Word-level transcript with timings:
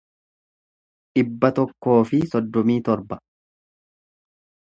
dhibba 1.17 1.51
tokkoo 1.59 1.99
fi 2.13 2.23
soddomii 2.33 2.81
torba 2.89 3.21